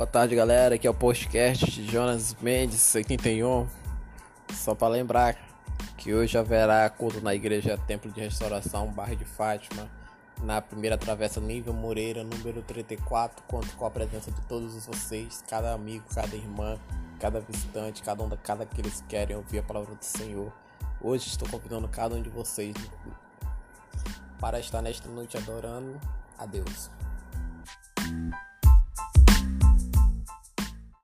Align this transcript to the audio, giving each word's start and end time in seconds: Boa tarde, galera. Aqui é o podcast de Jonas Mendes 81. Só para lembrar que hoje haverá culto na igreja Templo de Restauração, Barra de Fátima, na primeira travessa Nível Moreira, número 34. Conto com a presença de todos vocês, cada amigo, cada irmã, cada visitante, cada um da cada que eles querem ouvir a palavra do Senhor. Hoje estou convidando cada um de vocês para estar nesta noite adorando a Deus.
Boa 0.00 0.06
tarde, 0.06 0.34
galera. 0.34 0.76
Aqui 0.76 0.86
é 0.86 0.90
o 0.90 0.94
podcast 0.94 1.70
de 1.70 1.84
Jonas 1.84 2.34
Mendes 2.40 2.94
81. 2.94 3.68
Só 4.54 4.74
para 4.74 4.88
lembrar 4.88 5.36
que 5.98 6.14
hoje 6.14 6.38
haverá 6.38 6.88
culto 6.88 7.20
na 7.20 7.34
igreja 7.34 7.76
Templo 7.86 8.10
de 8.10 8.18
Restauração, 8.18 8.86
Barra 8.86 9.14
de 9.14 9.26
Fátima, 9.26 9.90
na 10.42 10.62
primeira 10.62 10.96
travessa 10.96 11.38
Nível 11.38 11.74
Moreira, 11.74 12.24
número 12.24 12.62
34. 12.62 13.42
Conto 13.42 13.76
com 13.76 13.84
a 13.84 13.90
presença 13.90 14.30
de 14.30 14.40
todos 14.46 14.86
vocês, 14.86 15.44
cada 15.46 15.74
amigo, 15.74 16.06
cada 16.14 16.34
irmã, 16.34 16.78
cada 17.18 17.38
visitante, 17.38 18.02
cada 18.02 18.24
um 18.24 18.28
da 18.30 18.38
cada 18.38 18.64
que 18.64 18.80
eles 18.80 19.04
querem 19.06 19.36
ouvir 19.36 19.58
a 19.58 19.62
palavra 19.62 19.94
do 19.94 20.02
Senhor. 20.02 20.50
Hoje 21.02 21.28
estou 21.28 21.46
convidando 21.46 21.86
cada 21.88 22.14
um 22.14 22.22
de 22.22 22.30
vocês 22.30 22.74
para 24.40 24.58
estar 24.60 24.80
nesta 24.80 25.10
noite 25.10 25.36
adorando 25.36 26.00
a 26.38 26.46
Deus. 26.46 26.90